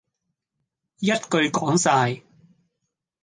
[0.97, 2.23] 一句講哂